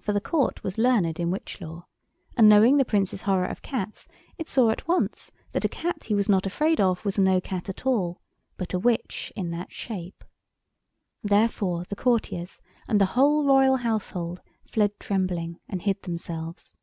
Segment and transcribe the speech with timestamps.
[0.00, 1.86] For the Court was learned in witch law,
[2.36, 4.06] and knowing the Prince's horror of cats
[4.38, 7.68] it saw at once that a cat he was not afraid of was no cat
[7.68, 8.20] at all,
[8.56, 10.22] but a witch in that shape.
[11.24, 16.76] Therefore the courtiers and the whole Royal household fled trembling and hid themselves.